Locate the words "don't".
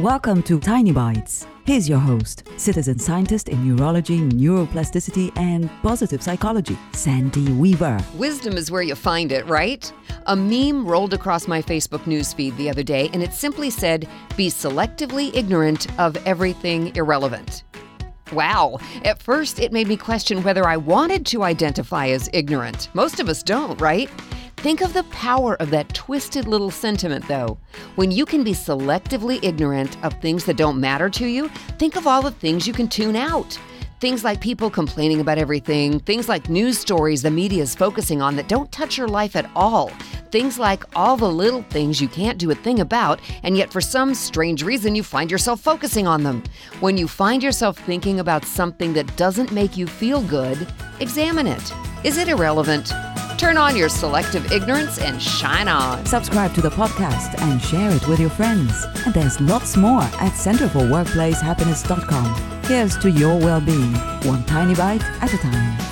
23.42-23.78, 30.58-30.78, 38.48-38.70